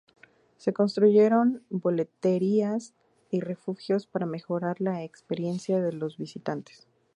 [0.57, 2.95] Se construyeron boleterías
[3.29, 6.87] y refugios para mejorar la experiencia de los visitantes.